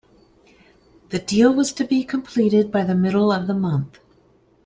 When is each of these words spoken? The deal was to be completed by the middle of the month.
The 1.09 1.19
deal 1.19 1.53
was 1.53 1.71
to 1.73 1.83
be 1.85 2.03
completed 2.03 2.71
by 2.71 2.83
the 2.83 2.95
middle 2.95 3.31
of 3.31 3.45
the 3.45 3.53
month. 3.53 3.99